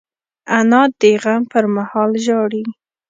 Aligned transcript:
انا 0.57 0.81
د 0.99 1.01
غم 1.21 1.41
پر 1.51 1.63
مهال 1.75 2.11
ژاړي 2.25 2.63